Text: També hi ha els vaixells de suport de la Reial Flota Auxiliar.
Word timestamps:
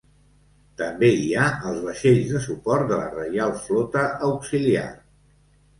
També 0.81 1.09
hi 1.25 1.29
ha 1.35 1.43
els 1.73 1.83
vaixells 1.89 2.33
de 2.33 2.41
suport 2.49 2.91
de 2.93 2.99
la 3.03 3.13
Reial 3.19 3.55
Flota 3.69 4.09
Auxiliar. 4.31 4.93